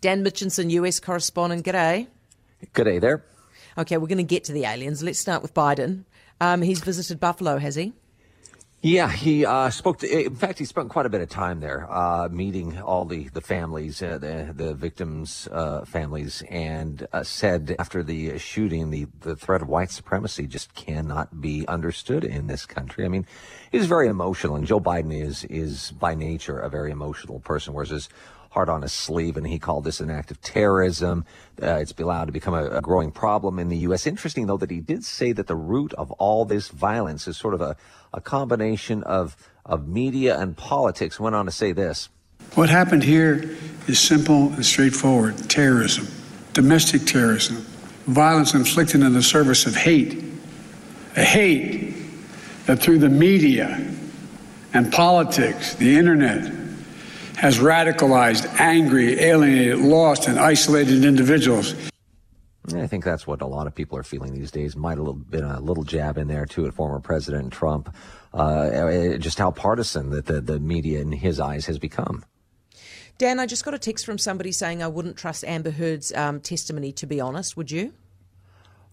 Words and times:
Dan 0.00 0.24
Mitchinson, 0.24 0.70
US 0.70 1.00
correspondent. 1.00 1.64
G'day. 1.64 2.08
G'day 2.74 3.00
there. 3.00 3.24
Okay, 3.78 3.96
we're 3.96 4.06
going 4.06 4.18
to 4.18 4.24
get 4.24 4.44
to 4.44 4.52
the 4.52 4.64
aliens. 4.64 5.02
Let's 5.02 5.18
start 5.18 5.42
with 5.42 5.54
Biden. 5.54 6.04
Um, 6.40 6.62
he's 6.62 6.80
visited 6.80 7.20
Buffalo, 7.20 7.58
has 7.58 7.74
he? 7.74 7.92
Yeah, 8.82 9.10
he 9.10 9.44
uh, 9.44 9.70
spoke. 9.70 9.98
To, 10.00 10.26
in 10.26 10.36
fact, 10.36 10.58
he 10.58 10.64
spent 10.64 10.90
quite 10.90 11.06
a 11.06 11.08
bit 11.08 11.22
of 11.22 11.28
time 11.28 11.60
there, 11.60 11.90
uh, 11.90 12.28
meeting 12.30 12.80
all 12.80 13.04
the 13.04 13.28
the 13.30 13.40
families, 13.40 14.02
uh, 14.02 14.18
the 14.18 14.52
the 14.54 14.74
victims' 14.74 15.48
uh, 15.50 15.84
families, 15.86 16.42
and 16.50 17.06
uh, 17.12 17.24
said 17.24 17.74
after 17.78 18.04
the 18.04 18.38
shooting, 18.38 18.90
the 18.90 19.06
the 19.22 19.34
threat 19.34 19.62
of 19.62 19.68
white 19.68 19.90
supremacy 19.90 20.46
just 20.46 20.74
cannot 20.74 21.40
be 21.40 21.66
understood 21.66 22.22
in 22.22 22.46
this 22.46 22.66
country. 22.66 23.04
I 23.04 23.08
mean, 23.08 23.26
he's 23.72 23.86
very 23.86 24.08
emotional, 24.08 24.56
and 24.56 24.66
Joe 24.66 24.78
Biden 24.78 25.12
is 25.12 25.44
is 25.44 25.90
by 25.92 26.14
nature 26.14 26.58
a 26.58 26.68
very 26.68 26.92
emotional 26.92 27.40
person, 27.40 27.72
whereas 27.72 27.90
his 27.90 28.08
heart 28.56 28.70
on 28.70 28.80
his 28.80 28.92
sleeve, 28.94 29.36
and 29.36 29.46
he 29.46 29.58
called 29.58 29.84
this 29.84 30.00
an 30.00 30.10
act 30.10 30.30
of 30.30 30.40
terrorism. 30.40 31.26
Uh, 31.62 31.74
it's 31.74 31.92
allowed 31.98 32.24
to 32.24 32.32
become 32.32 32.54
a, 32.54 32.64
a, 32.70 32.80
growing 32.80 33.10
problem 33.10 33.58
in 33.58 33.68
the 33.68 33.76
U.S. 33.88 34.06
Interesting, 34.06 34.46
though, 34.46 34.56
that 34.56 34.70
he 34.70 34.80
did 34.80 35.04
say 35.04 35.32
that 35.32 35.46
the 35.46 35.54
root 35.54 35.92
of 35.92 36.10
all 36.12 36.46
this 36.46 36.68
violence 36.68 37.28
is 37.28 37.36
sort 37.36 37.52
of 37.52 37.60
a, 37.60 37.76
a 38.14 38.20
combination 38.22 39.02
of, 39.02 39.36
of 39.66 39.86
media 39.86 40.38
and 40.38 40.56
politics. 40.56 41.20
Went 41.20 41.36
on 41.36 41.44
to 41.44 41.52
say 41.52 41.72
this. 41.72 42.08
What 42.54 42.70
happened 42.70 43.02
here 43.02 43.54
is 43.88 44.00
simple 44.00 44.48
and 44.54 44.64
straightforward 44.64 45.50
terrorism, 45.50 46.08
domestic 46.54 47.04
terrorism, 47.04 47.56
violence 48.06 48.54
inflicted 48.54 49.02
in 49.02 49.12
the 49.12 49.22
service 49.22 49.66
of 49.66 49.76
hate. 49.76 50.24
A 51.16 51.24
hate 51.24 51.94
that 52.64 52.80
through 52.80 53.00
the 53.00 53.10
media 53.10 53.86
and 54.72 54.90
politics, 54.90 55.74
the 55.74 55.98
internet, 55.98 56.65
has 57.36 57.58
radicalized, 57.58 58.46
angry, 58.58 59.20
alienated, 59.20 59.78
lost, 59.78 60.26
and 60.26 60.38
isolated 60.38 61.04
individuals. 61.04 61.74
I 62.74 62.86
think 62.86 63.04
that's 63.04 63.26
what 63.26 63.42
a 63.42 63.46
lot 63.46 63.66
of 63.66 63.74
people 63.74 63.96
are 63.98 64.02
feeling 64.02 64.34
these 64.34 64.50
days. 64.50 64.74
Might 64.74 64.98
have 64.98 65.30
been 65.30 65.44
a 65.44 65.60
little 65.60 65.84
jab 65.84 66.18
in 66.18 66.26
there 66.26 66.46
too 66.46 66.66
at 66.66 66.74
former 66.74 66.98
President 66.98 67.52
Trump, 67.52 67.94
uh, 68.34 69.16
just 69.18 69.38
how 69.38 69.50
partisan 69.50 70.10
that 70.10 70.26
the, 70.26 70.40
the 70.40 70.58
media 70.58 71.00
in 71.00 71.12
his 71.12 71.38
eyes 71.38 71.66
has 71.66 71.78
become. 71.78 72.24
Dan, 73.18 73.38
I 73.38 73.46
just 73.46 73.64
got 73.64 73.72
a 73.72 73.78
text 73.78 74.04
from 74.04 74.18
somebody 74.18 74.50
saying 74.50 74.82
I 74.82 74.88
wouldn't 74.88 75.16
trust 75.16 75.44
Amber 75.44 75.70
Heard's 75.70 76.12
um, 76.14 76.40
testimony. 76.40 76.92
To 76.92 77.06
be 77.06 77.20
honest, 77.20 77.56
would 77.56 77.70
you? 77.70 77.92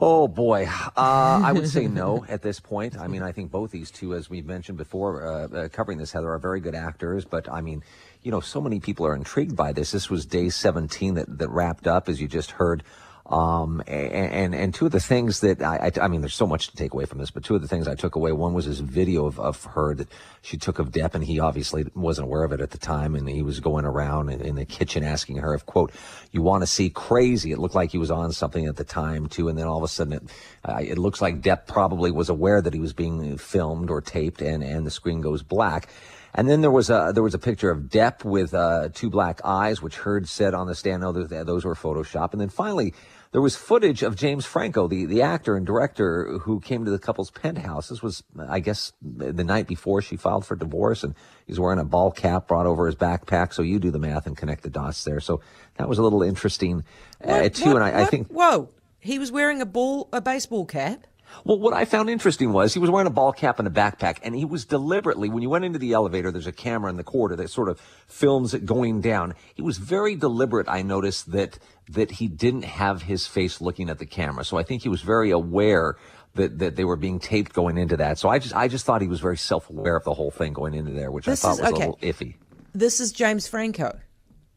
Oh 0.00 0.28
boy, 0.28 0.68
uh, 0.68 0.90
I 0.96 1.50
would 1.50 1.68
say 1.68 1.88
no 1.88 2.24
at 2.28 2.40
this 2.40 2.60
point. 2.60 2.96
I 2.96 3.08
mean, 3.08 3.20
I 3.22 3.32
think 3.32 3.50
both 3.50 3.72
these 3.72 3.90
two, 3.90 4.14
as 4.14 4.30
we've 4.30 4.46
mentioned 4.46 4.78
before, 4.78 5.26
uh, 5.26 5.48
uh, 5.48 5.68
covering 5.70 5.98
this, 5.98 6.12
Heather, 6.12 6.30
are 6.30 6.38
very 6.38 6.60
good 6.60 6.76
actors. 6.76 7.24
But 7.24 7.50
I 7.50 7.62
mean, 7.62 7.82
you 8.22 8.30
know, 8.30 8.38
so 8.38 8.60
many 8.60 8.78
people 8.78 9.04
are 9.06 9.14
intrigued 9.16 9.56
by 9.56 9.72
this. 9.72 9.90
This 9.90 10.08
was 10.08 10.24
day 10.24 10.50
17 10.50 11.14
that, 11.14 11.38
that 11.38 11.48
wrapped 11.48 11.88
up, 11.88 12.08
as 12.08 12.20
you 12.20 12.28
just 12.28 12.52
heard. 12.52 12.84
Um, 13.28 13.82
and, 13.86 14.54
and, 14.54 14.72
two 14.72 14.86
of 14.86 14.92
the 14.92 15.00
things 15.00 15.40
that 15.40 15.60
I, 15.60 15.90
I, 15.94 16.04
I, 16.04 16.08
mean, 16.08 16.22
there's 16.22 16.34
so 16.34 16.46
much 16.46 16.68
to 16.68 16.76
take 16.76 16.94
away 16.94 17.04
from 17.04 17.18
this, 17.18 17.30
but 17.30 17.44
two 17.44 17.54
of 17.54 17.60
the 17.60 17.68
things 17.68 17.86
I 17.86 17.94
took 17.94 18.14
away, 18.14 18.32
one 18.32 18.54
was 18.54 18.64
this 18.64 18.78
video 18.78 19.26
of, 19.26 19.38
of 19.38 19.64
her 19.64 19.94
that 19.96 20.08
she 20.40 20.56
took 20.56 20.78
of 20.78 20.92
Depp 20.92 21.14
and 21.14 21.22
he 21.22 21.38
obviously 21.38 21.84
wasn't 21.94 22.24
aware 22.24 22.42
of 22.42 22.52
it 22.52 22.62
at 22.62 22.70
the 22.70 22.78
time. 22.78 23.14
And 23.14 23.28
he 23.28 23.42
was 23.42 23.60
going 23.60 23.84
around 23.84 24.30
in, 24.30 24.40
in 24.40 24.54
the 24.54 24.64
kitchen 24.64 25.04
asking 25.04 25.36
her 25.36 25.52
if, 25.52 25.66
quote, 25.66 25.92
you 26.32 26.40
want 26.40 26.62
to 26.62 26.66
see 26.66 26.88
crazy. 26.88 27.52
It 27.52 27.58
looked 27.58 27.74
like 27.74 27.90
he 27.90 27.98
was 27.98 28.10
on 28.10 28.32
something 28.32 28.64
at 28.64 28.76
the 28.76 28.84
time 28.84 29.26
too. 29.28 29.50
And 29.50 29.58
then 29.58 29.66
all 29.66 29.76
of 29.76 29.84
a 29.84 29.88
sudden 29.88 30.14
it, 30.14 30.22
uh, 30.64 30.78
it 30.80 30.96
looks 30.96 31.20
like 31.20 31.42
Depp 31.42 31.66
probably 31.66 32.10
was 32.10 32.30
aware 32.30 32.62
that 32.62 32.72
he 32.72 32.80
was 32.80 32.94
being 32.94 33.36
filmed 33.36 33.90
or 33.90 34.00
taped 34.00 34.40
and, 34.40 34.62
and 34.64 34.86
the 34.86 34.90
screen 34.90 35.20
goes 35.20 35.42
black. 35.42 35.90
And 36.34 36.48
then 36.48 36.60
there 36.60 36.70
was 36.70 36.90
a 36.90 37.12
there 37.14 37.22
was 37.22 37.34
a 37.34 37.38
picture 37.38 37.70
of 37.70 37.84
Depp 37.84 38.24
with 38.24 38.54
uh, 38.54 38.90
two 38.92 39.10
black 39.10 39.40
eyes, 39.44 39.82
which 39.82 39.96
Heard 39.96 40.28
said 40.28 40.54
on 40.54 40.66
the 40.66 40.74
stand, 40.74 41.02
no, 41.02 41.12
those 41.12 41.64
were 41.64 41.74
Photoshop. 41.74 42.32
And 42.32 42.40
then 42.40 42.48
finally, 42.48 42.94
there 43.32 43.42
was 43.42 43.56
footage 43.56 44.02
of 44.02 44.16
James 44.16 44.46
Franco, 44.46 44.88
the, 44.88 45.04
the 45.04 45.22
actor 45.22 45.56
and 45.56 45.66
director 45.66 46.38
who 46.38 46.60
came 46.60 46.84
to 46.84 46.90
the 46.90 46.98
couple's 46.98 47.30
penthouse. 47.30 47.88
This 47.88 48.02
was, 48.02 48.22
I 48.38 48.60
guess, 48.60 48.92
the 49.02 49.44
night 49.44 49.66
before 49.66 50.00
she 50.00 50.16
filed 50.16 50.46
for 50.46 50.56
divorce, 50.56 51.04
and 51.04 51.14
he's 51.46 51.60
wearing 51.60 51.78
a 51.78 51.84
ball 51.84 52.10
cap 52.10 52.48
brought 52.48 52.66
over 52.66 52.86
his 52.86 52.94
backpack. 52.94 53.52
So 53.52 53.62
you 53.62 53.78
do 53.78 53.90
the 53.90 53.98
math 53.98 54.26
and 54.26 54.36
connect 54.36 54.62
the 54.62 54.70
dots 54.70 55.04
there. 55.04 55.20
So 55.20 55.40
that 55.76 55.88
was 55.88 55.98
a 55.98 56.02
little 56.02 56.22
interesting 56.22 56.84
uh, 57.22 57.48
too. 57.50 57.72
What, 57.72 57.76
and 57.76 57.84
I, 57.84 57.90
what? 57.90 58.00
I 58.00 58.04
think 58.06 58.28
whoa, 58.28 58.70
he 58.98 59.18
was 59.18 59.30
wearing 59.30 59.60
a 59.60 59.66
ball 59.66 60.08
a 60.12 60.20
baseball 60.20 60.64
cap. 60.64 61.06
Well, 61.44 61.58
what 61.58 61.74
I 61.74 61.84
found 61.84 62.10
interesting 62.10 62.52
was 62.52 62.74
he 62.74 62.80
was 62.80 62.90
wearing 62.90 63.06
a 63.06 63.10
ball 63.10 63.32
cap 63.32 63.58
and 63.58 63.68
a 63.68 63.70
backpack, 63.70 64.18
and 64.22 64.34
he 64.34 64.44
was 64.44 64.64
deliberately, 64.64 65.28
when 65.28 65.42
you 65.42 65.50
went 65.50 65.64
into 65.64 65.78
the 65.78 65.92
elevator, 65.92 66.32
there's 66.32 66.46
a 66.46 66.52
camera 66.52 66.90
in 66.90 66.96
the 66.96 67.04
corridor 67.04 67.36
that 67.36 67.50
sort 67.50 67.68
of 67.68 67.80
films 68.06 68.54
it 68.54 68.66
going 68.66 69.00
down. 69.00 69.34
He 69.54 69.62
was 69.62 69.78
very 69.78 70.16
deliberate. 70.16 70.68
I 70.68 70.82
noticed 70.82 71.32
that, 71.32 71.58
that 71.90 72.10
he 72.12 72.28
didn't 72.28 72.64
have 72.64 73.02
his 73.02 73.26
face 73.26 73.60
looking 73.60 73.88
at 73.88 73.98
the 73.98 74.06
camera. 74.06 74.44
So 74.44 74.56
I 74.56 74.62
think 74.62 74.82
he 74.82 74.88
was 74.88 75.02
very 75.02 75.30
aware 75.30 75.96
that, 76.34 76.58
that 76.58 76.76
they 76.76 76.84
were 76.84 76.96
being 76.96 77.18
taped 77.18 77.52
going 77.52 77.78
into 77.78 77.96
that. 77.96 78.18
So 78.18 78.28
I 78.28 78.38
just, 78.38 78.54
I 78.54 78.68
just 78.68 78.84
thought 78.84 79.02
he 79.02 79.08
was 79.08 79.20
very 79.20 79.36
self-aware 79.36 79.96
of 79.96 80.04
the 80.04 80.14
whole 80.14 80.30
thing 80.30 80.52
going 80.52 80.74
into 80.74 80.92
there, 80.92 81.10
which 81.10 81.26
this 81.26 81.44
I 81.44 81.48
thought 81.48 81.54
is, 81.54 81.60
was 81.60 81.72
okay. 81.72 81.84
a 81.84 81.90
little 81.90 81.98
iffy. 82.02 82.34
This 82.74 83.00
is 83.00 83.12
James 83.12 83.48
Franco. 83.48 83.98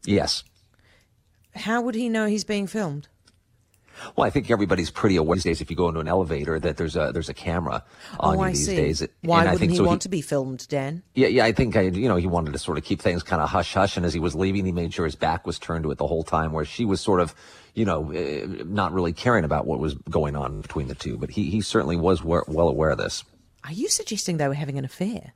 Yes. 0.04 0.44
How 1.54 1.80
would 1.82 1.94
he 1.94 2.08
know 2.08 2.26
he's 2.26 2.44
being 2.44 2.66
filmed? 2.66 3.08
Well, 4.16 4.26
I 4.26 4.30
think 4.30 4.50
everybody's 4.50 4.90
pretty 4.90 5.16
aware 5.16 5.36
these 5.36 5.44
days. 5.44 5.60
If 5.60 5.70
you 5.70 5.76
go 5.76 5.88
into 5.88 6.00
an 6.00 6.08
elevator, 6.08 6.58
that 6.60 6.76
there's 6.76 6.96
a 6.96 7.10
there's 7.12 7.28
a 7.28 7.34
camera 7.34 7.84
on 8.20 8.36
oh, 8.36 8.38
you 8.38 8.44
I 8.46 8.50
these 8.50 8.66
see. 8.66 8.76
days. 8.76 9.00
Why 9.22 9.40
and 9.42 9.50
wouldn't 9.50 9.54
I 9.54 9.56
think 9.58 9.70
he 9.72 9.76
so 9.78 9.84
want 9.84 10.02
he, 10.02 10.06
to 10.06 10.08
be 10.08 10.20
filmed, 10.20 10.66
Dan? 10.68 11.02
Yeah, 11.14 11.28
yeah. 11.28 11.44
I 11.44 11.52
think 11.52 11.76
I, 11.76 11.82
you 11.82 12.08
know 12.08 12.16
he 12.16 12.26
wanted 12.26 12.52
to 12.52 12.58
sort 12.58 12.78
of 12.78 12.84
keep 12.84 13.00
things 13.00 13.22
kind 13.22 13.42
of 13.42 13.50
hush 13.50 13.74
hush. 13.74 13.96
And 13.96 14.06
as 14.06 14.14
he 14.14 14.20
was 14.20 14.34
leaving, 14.34 14.64
he 14.64 14.72
made 14.72 14.92
sure 14.94 15.04
his 15.04 15.16
back 15.16 15.46
was 15.46 15.58
turned 15.58 15.84
to 15.84 15.90
it 15.90 15.98
the 15.98 16.06
whole 16.06 16.24
time, 16.24 16.52
where 16.52 16.64
she 16.64 16.84
was 16.84 17.00
sort 17.00 17.20
of, 17.20 17.34
you 17.74 17.84
know, 17.84 18.12
uh, 18.12 18.64
not 18.66 18.92
really 18.92 19.12
caring 19.12 19.44
about 19.44 19.66
what 19.66 19.78
was 19.78 19.94
going 19.94 20.36
on 20.36 20.60
between 20.60 20.88
the 20.88 20.94
two. 20.94 21.16
But 21.16 21.30
he 21.30 21.50
he 21.50 21.60
certainly 21.60 21.96
was 21.96 22.22
well 22.22 22.68
aware 22.68 22.90
of 22.90 22.98
this. 22.98 23.24
Are 23.64 23.72
you 23.72 23.88
suggesting 23.88 24.38
they 24.38 24.48
were 24.48 24.54
having 24.54 24.78
an 24.78 24.84
affair? 24.84 25.34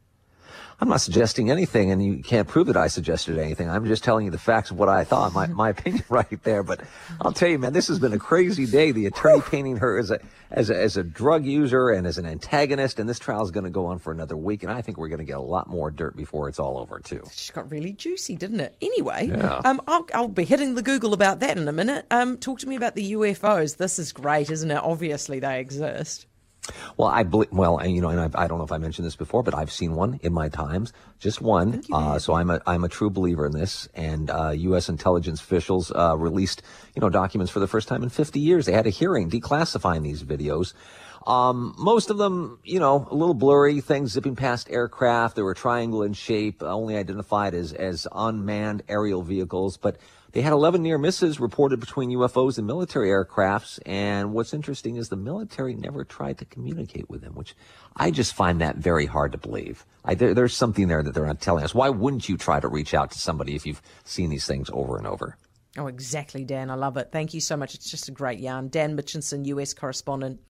I'm 0.79 0.91
not 0.91 1.01
suggesting 1.01 1.51
anything, 1.51 1.91
and 1.91 2.05
you 2.05 2.23
can't 2.23 2.47
prove 2.47 2.67
that 2.67 2.77
I 2.77 2.89
suggested 2.89 3.39
anything. 3.39 3.71
I'm 3.71 3.87
just 3.87 4.05
telling 4.05 4.27
you 4.27 4.31
the 4.31 4.39
facts 4.39 4.71
of 4.71 4.79
what 4.79 4.91
I 4.91 5.05
thought, 5.05 5.33
my, 5.33 5.47
my 5.47 5.71
opinion 5.71 6.05
right 6.11 6.43
there. 6.43 6.63
But 6.63 6.83
I'll 7.21 7.33
tell 7.33 7.49
you, 7.49 7.59
man, 7.59 7.73
this 7.73 7.89
has 7.89 7.99
been 7.99 8.13
a 8.13 8.19
crazy 8.19 8.67
day. 8.67 8.93
The 8.93 9.07
attorney 9.07 9.41
painting 9.41 9.79
her 9.79 9.99
as 9.99 10.11
a, 10.11 10.21
as 10.51 10.69
a, 10.69 10.79
as 10.79 10.99
a 10.99 11.03
drug 11.03 11.47
user 11.47 11.89
and 11.89 12.07
as 12.07 12.19
an 12.19 12.27
antagonist, 12.27 13.01
and 13.01 13.09
this 13.09 13.19
trial 13.19 13.43
is 13.43 13.51
going 13.51 13.65
to 13.65 13.71
go 13.71 13.87
on 13.87 13.99
for 13.99 14.13
another 14.13 14.37
week, 14.37 14.63
and 14.65 14.71
I 14.71 14.83
think 14.83 14.99
we're 14.99 15.09
going 15.09 15.21
to 15.21 15.25
get 15.25 15.39
a 15.39 15.41
lot 15.41 15.67
more 15.67 15.91
dirt 15.91 16.15
before 16.15 16.47
it's 16.49 16.59
all 16.59 16.77
over, 16.77 17.01
too. 17.01 17.23
It 17.25 17.33
just 17.33 17.55
got 17.55 17.71
really 17.71 17.93
juicy, 17.93 18.37
didn't 18.37 18.61
it? 18.61 18.77
Anyway, 18.83 19.29
yeah. 19.29 19.63
um, 19.65 19.81
I'll, 19.87 20.07
I'll 20.13 20.29
be 20.29 20.45
hitting 20.45 20.75
the 20.75 20.83
Google 20.83 21.15
about 21.15 21.41
that 21.41 21.57
in 21.57 21.67
a 21.69 21.73
minute. 21.73 22.05
Um, 22.11 22.37
talk 22.37 22.59
to 22.59 22.69
me 22.69 22.77
about 22.77 22.95
the 22.95 23.13
UFOs. 23.13 23.79
This 23.79 23.99
is 23.99 24.13
great, 24.13 24.51
isn't 24.51 24.71
it? 24.71 24.77
Obviously, 24.83 25.41
they 25.41 25.59
exist. 25.59 26.27
Well, 26.97 27.09
I 27.09 27.23
believe, 27.23 27.51
well, 27.53 27.85
you 27.87 28.01
know, 28.01 28.09
and 28.09 28.21
I've, 28.21 28.35
I 28.35 28.47
do 28.47 28.55
not 28.55 28.59
know 28.59 28.65
if 28.65 28.73
I 28.73 28.79
mentioned 28.79 29.07
this 29.07 29.17
before, 29.17 29.43
but 29.43 29.55
I've 29.55 29.71
seen 29.71 29.95
one 29.95 30.21
in 30.23 30.33
my 30.33 30.49
times, 30.49 30.93
just 31.19 31.41
one. 31.41 31.83
Uh, 31.93 32.19
so 32.19 32.35
I'm 32.35 32.51
a 32.51 32.61
I'm 32.67 32.85
a 32.85 32.89
true 32.89 33.11
believer 33.11 33.47
in 33.47 33.53
this. 33.53 33.89
And 33.95 34.31
uh, 34.31 34.51
U.S. 34.51 34.89
intelligence 34.89 35.41
officials 35.41 35.93
uh, 35.93 36.17
released, 36.17 36.63
you 36.95 37.01
know, 37.01 37.11
documents 37.11 37.53
for 37.53 37.61
the 37.61 37.69
first 37.69 37.89
time 37.89 38.03
in 38.03 38.09
50 38.09 38.41
years. 38.41 38.67
They 38.67 38.73
had 38.73 38.87
a 38.87 38.91
hearing 38.91 39.31
declassifying 39.31 40.03
these 40.03 40.23
videos. 40.23 40.75
Um, 41.27 41.75
most 41.77 42.11
of 42.11 42.19
them, 42.19 42.61
you 42.63 42.79
know, 42.79 43.09
a 43.11 43.15
little 43.15 43.35
blurry, 43.35 43.81
things 43.81 44.13
zipping 44.13 44.37
past 44.37 44.71
aircraft. 44.71 45.37
They 45.37 45.43
were 45.43 45.55
triangle 45.55 46.03
in 46.03 46.13
shape, 46.13 46.63
only 46.63 46.97
identified 46.97 47.55
as 47.55 47.73
as 47.73 48.07
unmanned 48.13 48.85
aerial 48.89 49.23
vehicles, 49.23 49.77
but 49.77 49.99
they 50.33 50.43
had 50.43 50.53
11 50.53 50.83
near 50.83 50.99
misses 50.99 51.41
reported 51.41 51.81
between 51.81 52.11
UFOs 52.11 52.59
and 52.59 52.67
military 52.67 53.09
aircrafts. 53.09 53.79
And 53.87 54.35
what's 54.35 54.53
interesting 54.53 54.97
is 54.97 55.09
the 55.09 55.17
military 55.17 55.75
never 55.75 56.05
tried 56.05 56.37
to 56.39 56.45
communicate 56.45 57.09
with 57.09 57.23
them, 57.23 57.35
which 57.35 57.57
I 57.97 58.11
just 58.11 58.35
find 58.35 58.61
that 58.61 58.77
very 58.77 59.07
hard 59.07 59.33
to 59.33 59.39
believe. 59.39 59.87
I, 60.05 60.15
there, 60.15 60.35
there's 60.35 60.55
something 60.55 60.89
there 60.89 61.03
that 61.03 61.15
they're 61.15 61.25
not 61.25 61.41
telling 61.41 61.65
us. 61.65 61.75
Why 61.75 61.89
wouldn't 61.89 62.29
you 62.29 62.37
try 62.37 62.61
to 62.61 62.69
reach 62.69 62.93
out 62.93 63.13
to 63.13 63.19
somebody 63.19 63.57
if 63.57 63.65
you've 63.65 63.81
seen 64.05 64.29
these 64.29 64.47
things 64.47 64.69
over 64.75 64.99
and 64.99 65.07
over? 65.07 65.39
Oh, 65.79 65.87
exactly, 65.87 66.45
Dan. 66.45 66.71
I 66.71 66.75
love 66.75 66.97
it. 66.97 67.09
Thank 67.13 67.35
you 67.35 67.41
so 67.41 67.57
much. 67.57 67.75
It's 67.75 67.91
just 67.91 68.09
a 68.09 68.13
great 68.13 68.39
yarn. 68.39 68.69
Dan 68.69 68.97
Mitchinson, 68.97 69.47
US 69.47 69.75
correspondent. 69.75 70.41